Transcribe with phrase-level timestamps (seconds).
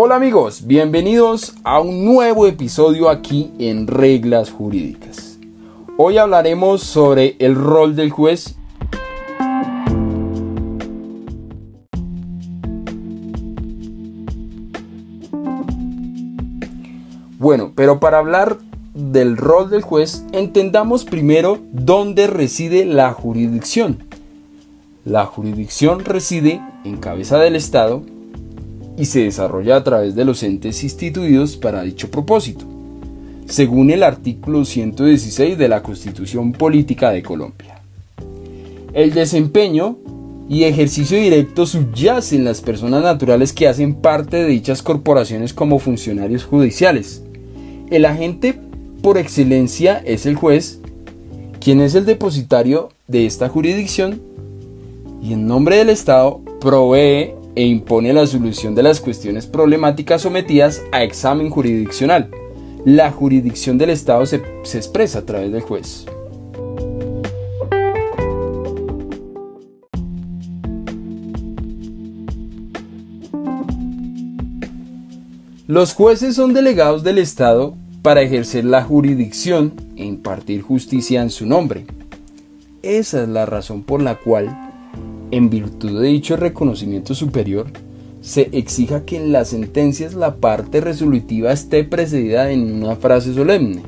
[0.00, 5.40] Hola amigos, bienvenidos a un nuevo episodio aquí en Reglas Jurídicas.
[5.96, 8.54] Hoy hablaremos sobre el rol del juez.
[17.40, 18.58] Bueno, pero para hablar
[18.94, 24.04] del rol del juez, entendamos primero dónde reside la jurisdicción.
[25.04, 28.04] La jurisdicción reside en cabeza del Estado
[28.98, 32.64] y se desarrolla a través de los entes instituidos para dicho propósito,
[33.46, 37.80] según el artículo 116 de la Constitución Política de Colombia.
[38.92, 39.96] El desempeño
[40.48, 45.78] y ejercicio directo subyace en las personas naturales que hacen parte de dichas corporaciones como
[45.78, 47.22] funcionarios judiciales.
[47.90, 48.58] El agente
[49.02, 50.80] por excelencia es el juez,
[51.60, 54.20] quien es el depositario de esta jurisdicción
[55.22, 60.80] y en nombre del Estado provee e impone la solución de las cuestiones problemáticas sometidas
[60.92, 62.30] a examen jurisdiccional.
[62.84, 66.06] La jurisdicción del Estado se, se expresa a través del juez.
[75.66, 81.44] Los jueces son delegados del Estado para ejercer la jurisdicción e impartir justicia en su
[81.44, 81.86] nombre.
[82.82, 84.67] Esa es la razón por la cual,
[85.30, 87.66] en virtud de dicho reconocimiento superior,
[88.20, 93.82] se exija que en las sentencias la parte resolutiva esté precedida en una frase solemne,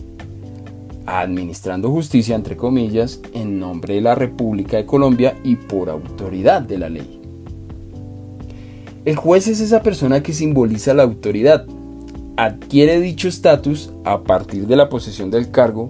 [1.06, 6.78] administrando justicia entre comillas en nombre de la República de Colombia y por autoridad de
[6.78, 7.20] la ley.
[9.04, 11.66] El juez es esa persona que simboliza la autoridad,
[12.36, 15.88] adquiere dicho estatus a partir de la posesión del cargo,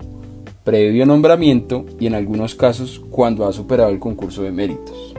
[0.65, 5.10] previo nombramiento y en algunos casos cuando ha superado el concurso de méritos.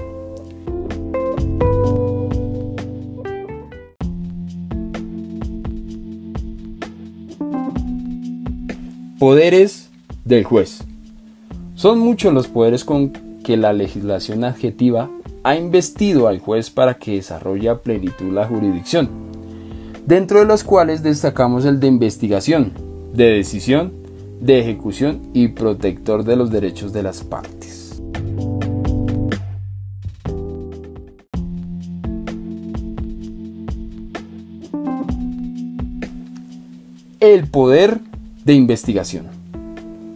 [9.21, 9.91] Poderes
[10.25, 10.79] del juez.
[11.75, 15.11] Son muchos los poderes con que la legislación adjetiva
[15.43, 19.11] ha investido al juez para que desarrolle a plenitud la jurisdicción
[20.07, 22.73] dentro de los cuales destacamos el de investigación,
[23.13, 23.93] de decisión,
[24.39, 28.01] de ejecución y protector de los derechos de las partes.
[37.19, 37.99] El poder
[38.53, 39.25] investigación.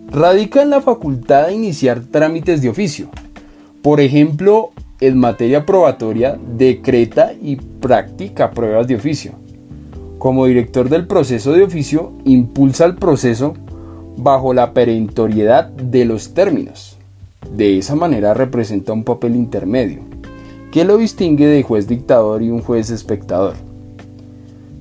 [0.09, 3.09] Radica en la facultad de iniciar trámites de oficio.
[3.81, 9.33] Por ejemplo, en materia probatoria, decreta y practica pruebas de oficio
[10.25, 13.53] como director del proceso de oficio, impulsa el proceso
[14.17, 16.97] bajo la perentoriedad de los términos.
[17.55, 19.99] De esa manera representa un papel intermedio,
[20.71, 23.53] que lo distingue de juez dictador y un juez espectador.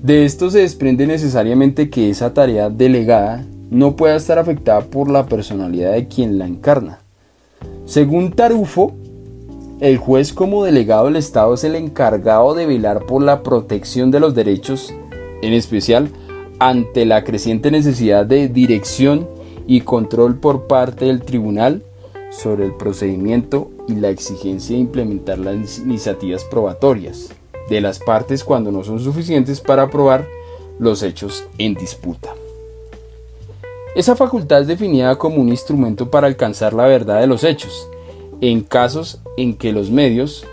[0.05, 5.25] De esto se desprende necesariamente que esa tarea delegada no pueda estar afectada por la
[5.25, 6.99] personalidad de quien la encarna.
[7.87, 8.93] Según Tarufo,
[9.81, 14.21] el juez como delegado del Estado es el encargado de velar por la protección de
[14.21, 14.93] los derechos
[15.41, 16.11] en especial
[16.59, 19.27] ante la creciente necesidad de dirección
[19.67, 21.83] y control por parte del tribunal
[22.31, 27.31] sobre el procedimiento y la exigencia de implementar las iniciativas probatorias
[27.69, 30.27] de las partes cuando no son suficientes para probar
[30.79, 32.35] los hechos en disputa.
[33.95, 37.89] Esa facultad es definida como un instrumento para alcanzar la verdad de los hechos,
[38.41, 40.45] en casos en que los medios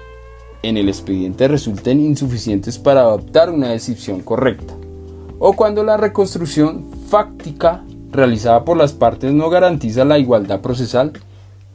[0.64, 4.76] en el expediente resulten insuficientes para adoptar una decisión correcta
[5.44, 11.14] o cuando la reconstrucción fáctica realizada por las partes no garantiza la igualdad procesal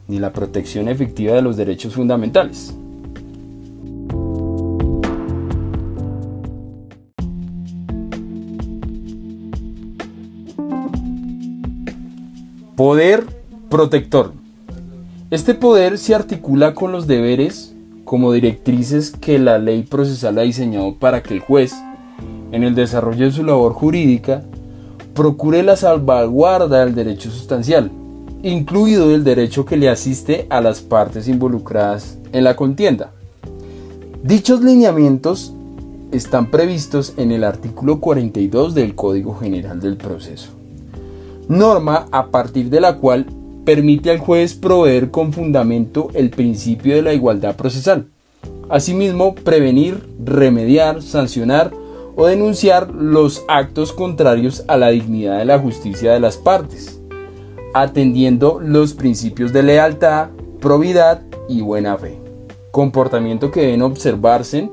[0.07, 2.73] ni la protección efectiva de los derechos fundamentales.
[12.87, 13.25] Poder
[13.69, 14.31] protector.
[15.29, 17.75] Este poder se articula con los deberes
[18.05, 21.73] como directrices que la ley procesal ha diseñado para que el juez,
[22.53, 24.45] en el desarrollo de su labor jurídica,
[25.13, 27.91] procure la salvaguarda del derecho sustancial,
[28.41, 33.11] incluido el derecho que le asiste a las partes involucradas en la contienda.
[34.23, 35.51] Dichos lineamientos
[36.13, 40.51] están previstos en el artículo 42 del Código General del Proceso,
[41.47, 43.25] norma a partir de la cual
[43.65, 48.07] permite al juez proveer con fundamento el principio de la igualdad procesal.
[48.69, 51.71] Asimismo, prevenir, remediar, sancionar
[52.15, 56.99] o denunciar los actos contrarios a la dignidad de la justicia de las partes,
[57.73, 60.29] atendiendo los principios de lealtad,
[60.59, 62.19] probidad y buena fe,
[62.71, 64.69] comportamiento que deben observarse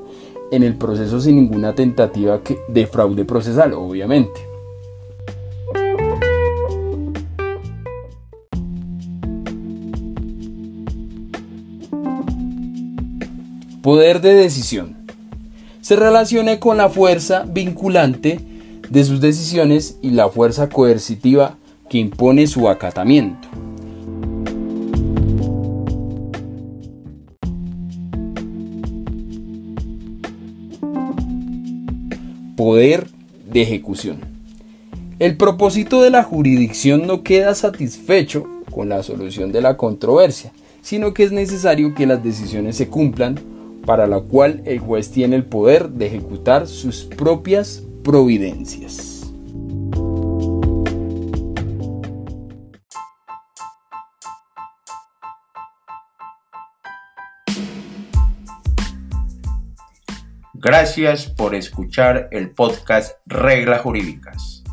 [0.51, 4.54] en el proceso sin ninguna tentativa de fraude procesal, obviamente.
[13.85, 14.95] Poder de decisión.
[15.81, 18.39] Se relaciona con la fuerza vinculante
[18.89, 23.47] de sus decisiones y la fuerza coercitiva que impone su acatamiento.
[32.55, 33.05] Poder
[33.51, 34.17] de ejecución.
[35.19, 40.51] El propósito de la jurisdicción no queda satisfecho con la solución de la controversia,
[40.81, 43.53] sino que es necesario que las decisiones se cumplan
[43.85, 49.15] para la cual el juez tiene el poder de ejecutar sus propias providencias.
[60.53, 64.63] Gracias por escuchar el podcast Reglas Jurídicas.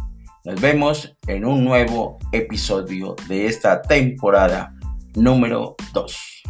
[0.43, 4.75] Nos vemos en un nuevo episodio de esta temporada
[5.14, 6.42] número 2.